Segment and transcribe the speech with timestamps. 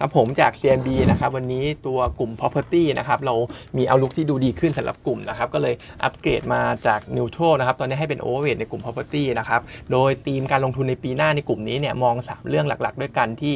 [0.00, 3.34] ครับผมจาก CMB นะครับวันนี้ตัวกลุ่ม property นะครับเรา
[3.76, 5.74] มีเอาลุกที่ดูดีขึ้นสำหรับกลุ่มนะครับก็เลย
[6.04, 9.60] อัปเกรดมาจาก neutral นะครับตอนนี้ให้เป็น overweight ในกลุ่ม property นะครับ
[9.92, 13.54] โดยธีมการลงทุนในปีหน้าในกลุ่มนี้เนี่ยมอง 3 เรื่องหลักๆ ด้วยกันที่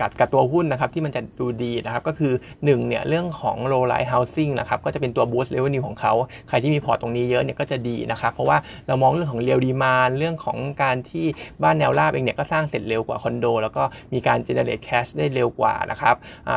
[0.00, 6.12] กับกับตัวหุ้นนะครับที่มันจะดูดีนะครับก็คือ1เนี่ยเรื่องของ low rise housing นะครับก็จะเป็นตัว boost revenue ของเขา
[6.48, 11.26] ใครที่มีพอร์ตตรงนี้เยอะเนี่ยก็จะดีนะครับเพราะว่าเรามองเรื่องของ real demand เรื่องของการที่
[11.62, 13.82] บ้านแนวราบเองเนี่ยก็สร้างเสร็จเร็วกว่าคอนโดแล้วก็
[14.12, 16.14] มีการ generate cash ได้เร็วกว่านะครับ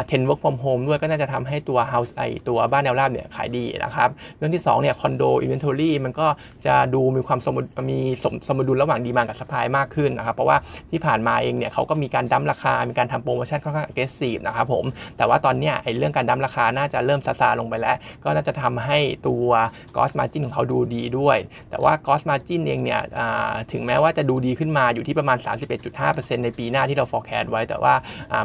[0.08, 6.28] เทรนด์ work from home ด้วยก็น่าจะทำให้ตัว house ไอตัวบ้านแนวราบเนี่ยขายดีนะครับ เรื่องที่2เนี่ยคอนโด inventory มันก็
[6.66, 7.58] จะดูมีความสม
[7.90, 10.58] มีสมสมดุลระหว่าง demand กับ supply มากขึ้นนะครับเพราะว่า
[10.92, 14.86] ที่ผ่านมาเองเนี่ยเขาก็มีการ dump ราคา มีการทำโปรโมชั่นค่อนข้าง aggressive นะครับผม
[15.18, 19.48] แต่ว่าตอนเนี้ยไอเรื่องการ dump ราคาน่าจะเริ่มซาซาลงไปแล้ว ก็น่าจะทำให้ตัว
[19.96, 21.38] gross margin ของเขาดูดีด้วย
[21.70, 23.02] แต่ว่า gross margin เองเนี่ย
[23.72, 25.38] ถึงแม้ว่าจะดูดีขึ้นมาอยู่ที่ประมาณ
[25.92, 27.94] 31.5%ในปีหน้าที่เรา forecast ไว้แต่ว่า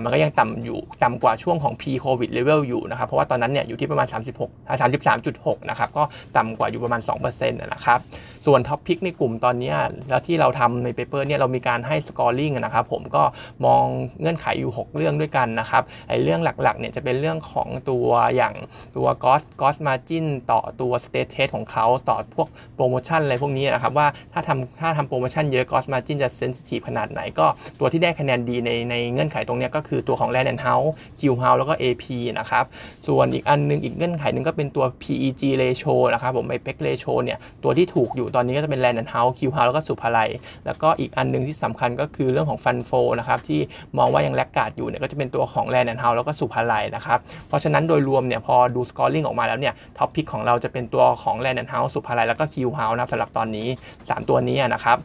[0.03, 4.49] มันก็ยังต่ำอยู่ต่ำกว่าช่วงของ pre covid level อยู่นะครับ เพราะว่าตอนนั้นเนี่ยอยู่ที่ประมาณ 36
[4.81, 6.03] 33.6 นะครับ ก็
[6.37, 7.99] ต่ำกว่าอยู่ประมาณ 2%นะครับ
[8.47, 9.75] ส่วน top pick ในกลุ่มตอนนี้
[10.09, 13.23] แล้วที่เราทำใน paper เนี่ยเรามีการให้ scoring นะครับผมก็
[13.67, 13.85] มอง
[14.21, 18.55] เงื่อนไขอยู่ 6 เรื่องด้วยกันนะครับไอ้เรื่องหลักๆเนี่ยจะเป็นเรื่องของตัวอย่าง
[18.97, 27.47] ตัว gross gross margin ต่อตัว strategy ของเขาต่อพวกโปรโมชั่นอะไรพวกนี้นะครับว่าถ้าทำถ้าทำโปรโมชั่นเยอะ gross margin จะ sensitive ขนาดไหนก็
[27.81, 30.89] ตัวที่ได้คะแนนดีในในเงื่อนไขตรงนี้ก็คือตัวของ Land and House
[31.21, 32.05] Q House แล้วก็ AP
[32.39, 32.65] นะครับ
[33.07, 40.29] ส่วนอีกอันนึงอีกเงื่อนไขหนึ่งก็เป็นตัว PEG ratio นะครับผม PEG ratio เนี่ยตัวที่ถูกอยู่ตอนนี้ก็จะเป็น Land and House Q House แล้วก็ศุภาลัย
[40.67, 43.61] แล้วก็อีกอันนึงที่สำคัญก็คือเรื่องของ Fund Flow นะครับที่
[43.99, 47.19] มองว่ายัง laggard อยู่เนี่ยก็จะเป็นตัวของ Land and House แล้วก็ศุภาลัยนะครับ
[47.49, 53.69] เพราะฉะนั้นโดยรวมเนี่ยพอดู scoring ออกมาแล้วเนี่ย top pick ของเราจะเป็นตัวของ Land and House ศุภาลัยแล้วก็ Q House นะสำหรับตอนนี้
[53.99, 54.99] 3 ตัวนี้นะครับ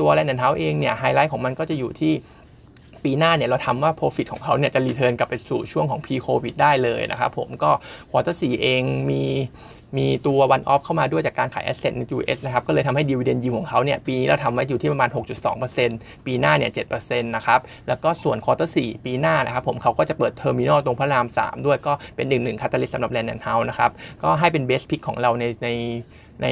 [0.00, 2.12] ตัว Land and House เองเนี่ยไฮไลท์ของมันก็จะอยู่ที่
[3.04, 7.70] ปีหน้าเนี่ยเราทำว่า profit ของเขาเนี่ยจะ return กลับไปสู่ช่วงของ pre covid ได้เลยนะครับผมก็
[8.10, 9.22] quarter สองมี
[9.98, 15.10] มีตัว one-off เข้ามาด้วยจากการขาย asset ใน US นะครับ ก็เลยทำให้ dividend yield ของเขาเนี่ย ปีนี้เราทำไว้อยู่ที่ประมาณ
[15.68, 23.90] 6.2%ปีหน้าเนี่ย 7%นะครับ แล้วก็ส่วน quarter สี่ปีหน้านะครับผมเขาก็จะเปิด Terminal ตรงพระราม 3 ด้วยก็เป็นหนึ่งหนึ่ง catalyst สำหรับ Land and House นะครับ
[24.22, 25.68] ก็ให้เป็น best pick ของเราในใน
[26.42, 26.46] ใน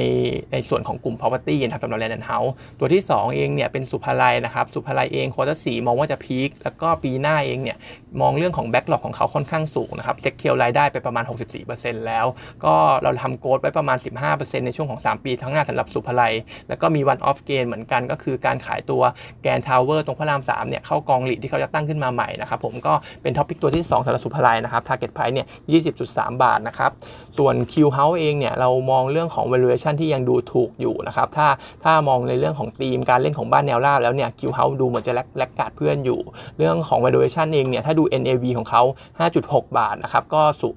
[0.51, 7.77] ในส่วนของกลุ่ม property นะครับสำหรับ Land and House ตัวที่ 2 เองเนี่ยเป็นสุภาลัยนะครับสุภาลัยเอง quarter สี่มองว่าจะ peak แล้วก็ปีหน้าเองเนี่ย
[8.21, 11.23] มองเรื่องของ backlog ของเขาค่อนข้างสูงนะครับ secure รายได้ไปประมาณ
[11.65, 12.25] 64%แล้ว
[12.65, 13.97] ก็เราทำ growth ไว้ประมาณ
[14.31, 16.33] 15%ในช่วงของ 3 ปีข้างหน้าสำหรับสุภาลัย
[16.69, 19.01] แล้วก็มี one-off gain เหมือนกันก็คือการขายตัว
[19.43, 25.47] Grand Tower ตรงพระราม3เนี่ยเข้ากอง REIT ที่เขาจะตั้งขึ้นมาใหม่นะครับผมก็เป็น top pick ตัวที่ 2สำหรับสุภาลัยนะครับ target price เนี่ย
[25.95, 26.91] 20.3 บาทนะครับ
[27.37, 31.47] ส่วน Q House เองเนี่ยเรามองเรื่องของ valuation ที่ยังดูถูกอยู่นะครับถ้า
[31.83, 36.19] ถ้ามองในเรื่องของธีมการเล่นของบ้านแนวราบแล้วเนี่ย Q House ดูเหมือนจะ lag laggard เพื่อนอยู่
[36.57, 38.81] เรื่องของ valuation เองเนี่ยถ้าดู NAV ของเขา
[39.29, 40.69] 5.6 บาทนะครับก็สุ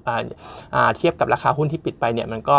[0.97, 2.57] เทียบกับราคาหุ้นที่ปิดไปเนี่ยมันก็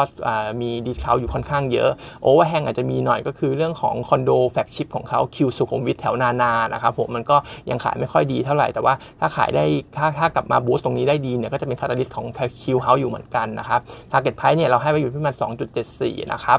[0.61, 1.91] มี discount อยู่ค่อนข้างเยอะ
[2.23, 7.37] overhang อาจจะมีหน่อยก็คือเรื่องของคอนโด flagship ของเขา Q สุขุมวิทแถวนานานะครับผมมันก็
[7.71, 9.65] ยังขายไม่ค่อยดีเท่าไหร่ แต่ว่าถ้าขายได้
[9.97, 12.27] ถ้าถ้ากลับมา boost ตรงนี้ได้ดีเนี่ยก็จะเป็น catalyst ของ
[12.62, 13.81] Q House อยู่เหมือนกันนะครับ
[14.11, 15.37] target price เนี่ยเราให้ไว้อยู่ที่ประมาณ
[15.83, 16.59] 2.74นะครับ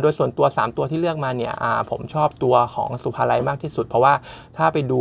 [0.00, 1.54] โดยส่วนตัว 3 ตัวที่เลือกมาเนี่ย
[1.90, 4.14] ผมชอบตัวของสุภาลัยมากที่สุด เพราะว่า
[4.56, 5.00] ถ้าไปดู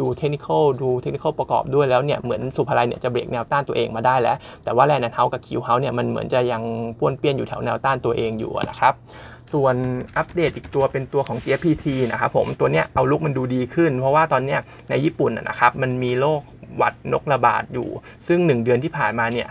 [0.00, 0.46] ดูเทคนิค
[0.82, 6.62] ดูเทคนิคประกอบด้วยแล้วเนี่ยเหมือนสุภาลัยเนี่ยจะเบรกแนวต้านตัวเองมาได้แล้ว แต่ว่า Land House กับ Q House เนี่ยมันเหมือนจะยัง
[6.98, 8.94] ป้วนเปี้ยนอยู่แถวแนวต้านตัวเองอยู่นะครับ
[9.52, 9.76] ส่วน
[10.16, 14.60] อัปเดตอีกตัวเป็นตัวของ GFPT นะครับผมตัวเนี้ย outlook มันดูดีขึ้น เพราะว่าตอนเนี้ย
[14.90, 16.40] ในญี่ปุ่นนะครับมันมีโรค
[16.76, 17.88] หวัดนกระบาดอยู่
[18.28, 19.48] ซึ่ง 1 เดือนที่ผ่านมาเนี่ย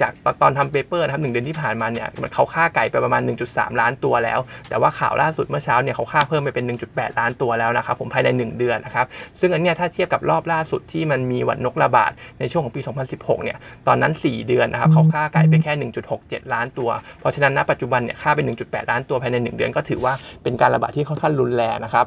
[0.00, 0.12] จาก
[0.42, 4.38] ตอนทำ paper นะครับหนึ่งเดือนที่ผ่านมาเนี่ยเขาฆ่าไก่ไปประมาณ 1.3 ล้านตัวแล้ว
[4.68, 9.06] แต่ว่าข่าวล่าสุดเมื่อเช้าเนี่ยเขาฆ่าเพิ่มไปเป็น 1.8 ล้านตัวแล้วนะครับผมภายใน 1 เดือนนะครับ
[9.40, 12.80] ซึ่งอันเนี้ยถ้าเทียบกับรอบล่าสุดที่มันมีหวัดนกระบาดในช่วงของปี
[13.12, 16.90] 2016 เนี่ยตอนนั้น 4 เดือนนะครับเขาฆ่าไก่ไปแค่ 1.67 ล้านตัว
[17.20, 20.12] เพราะฉะนั้นณปัจจุบันเนี่ยฆ่าไป 1.8 ล้านตัวภายใน 1 เดือนก็ถือว่า
[20.42, 22.06] เป็นการระบาดที่ค่อนข้างรุนแรงนะครับ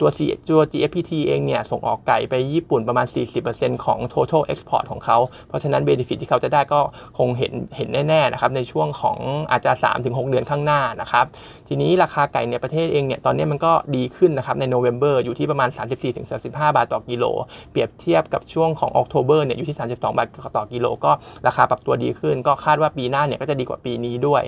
[0.00, 3.48] ตัว C ตัว GFPT เองเนี่ยส่งออกไก่ไปญี่ปุ่นประมาณ 40
[3.84, 5.18] ของ total export ของเขา
[5.48, 6.80] เพราะฉะนั้น benefit ที่เขาจะได้ก็
[7.18, 9.18] คงเห็นเห็นแน่ๆนะครับในช่วงของ
[9.50, 9.72] อาจจะ
[10.02, 11.24] 3-6 เดือนข้างหน้านะครับ
[11.68, 15.68] ทีนี้ราคาไก่ในประเทศเองเนี่ยตอนนี้มันก็ดีขึ้นนะครับในโนเวม ber อยู่ที่ประมาณ
[16.12, 17.24] 34-35 บาทต่อกิโล
[17.70, 21.12] เปรียบเทียบกับช่วงของ October เนี่ยอยู่ที่ 32 บาทต่อกิโล ก็
[21.46, 24.42] ราคาปรับตัวดีขึ้น ก็คาดว่าปีหน้าเนี่ยก็จะดีกว่าปีนี้ด้วย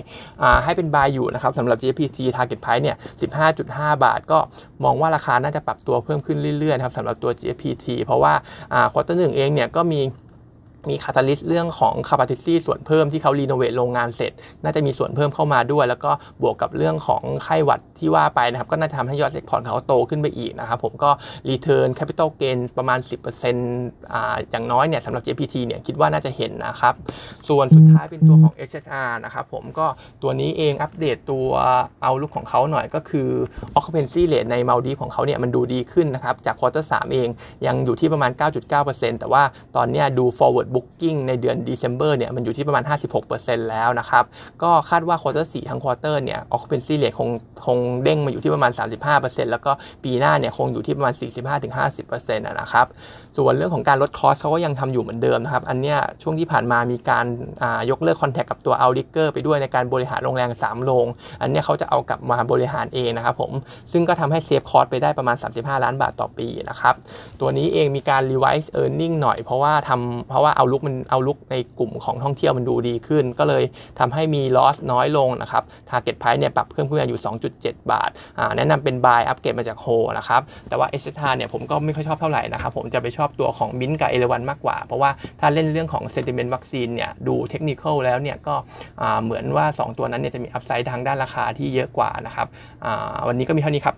[0.65, 2.97] ให้เป็น buy อยู่นะครับสำหรับ GFPT target price เนี่ย
[3.51, 4.39] 15.5 บาท ก็
[4.85, 8.33] มองว่าราคาน่าจะปรับตัวเพิ่มขึ้นเรื่อยๆนะครับสำหรับตัว GFPT เพราะว่า
[8.97, 10.01] quarter หนึ่งเองเนี่ยก็มี
[10.91, 16.11] มี catalyst เรื่องของ capacity ส่วนเพิ่มที่เขา renovate โรงงานเสร็จ น่าจะมีส่วนเพิ่มเข้ามาด้วย แล้วก็
[16.43, 21.11] บวกกับเรื่องของไข้หวัดที่ว่าไปนะครับ ก็น่าจะทำให้ยอด export เขาโตขึ้นไปอีกนะครับ ผมก็
[21.51, 22.99] return capital gain ประมาณ
[23.55, 26.95] 10%อ่าอย่างน้อยเนี่ยสำหรับ GFPT เนี่ยคิดว่าน่าจะเห็นนะครับ
[27.49, 29.87] ส่วนสุดท้ายเป็นตัวของ SHR นะครับผมก็
[30.23, 31.49] ตัวนี้เองอัปเดตตัว
[32.03, 33.29] outlook ของเขาหน่อยก็คือ
[33.79, 37.29] occupancy rate ในมัลดีฟส์ของเขาเนี่ยมันดูดีขึ้นนะครับจาก quarter 3เอง
[37.67, 38.31] ยังอยู่ที่ประมาณ
[38.77, 39.43] 9.9%แต่ว่า
[39.77, 42.85] ตอนเนี้ยดู forward booking ในเดือน December เนี่ยมันอยู่ที่ประมาณ
[43.27, 44.25] 56%แล้วนะครับ
[44.63, 47.29] ก็คาดว่า quarter 4ทั้ง quarter เนี่ย occupancy rate คง
[47.67, 48.73] คงเด้งมาอยู่ที่ประมาณ
[49.13, 49.71] 35%แล้วก็
[50.05, 51.15] ปีหน้าเนี่ยคงอยู่ที่ประมาณ
[51.61, 52.87] 45-50%นะครับ
[53.37, 57.27] ส่วนเรื่องของการลด cost เขาก็ยังทำอยู่เหมือนเดิมนะครับ อันเนี้ยช่วงที่ผ่านมามีการ
[57.91, 61.07] ยกเลิก contract กับตัว Outrigger ไปด้วยในการบริหารโรงแรม3โรง
[61.41, 63.53] อันเนี้ยเขาจะเอากลับมาบริหารเองนะครับผม
[63.93, 66.95] ซึ่งก็ทำให้ save cost ไปได้ประมาณ 35 ล้านบาทต่อปีนะครับ
[67.41, 73.63] ตัวนี้เองมีการ revise earning หน่อยเพราะว่าทำเพราะว่าเอาลุกมันเอาลุกในกลุ่มของท่องเที่ยวมันดูดีขึ้น ก็เลย
[73.99, 77.21] ทำให้มี loss น้อยลงนะครับ target price เนี่ยปรับเพิ่มขึ้นมาอยู่
[77.55, 78.11] 2.7 บาท
[78.57, 79.87] แนะนำเป็น buy อัปเกรดมาจากโฮ
[80.19, 85.11] นะครับ แต่ว่า s อ r เนี่ยผมก็ไม่ค่อยชอบเท่าไหร่นะครับ ผมจะไปชอบตัวของมินกับเอเลวันมากกว่า เพราะว่า
[85.41, 88.55] ถ้าเล่นเรื่องของ sentiment วัคซีนเนี่ยดูเทคนิคแล้วเนี่ยก็
[89.25, 92.47] เหมือนว่า 2 ตัวนั้นเนี่ยจะมีอัพไซด์ทางด้านราคาที่เยอะกว่านะครับ
[93.29, 93.97] วันนี้ก็มีเท่านี้ครับ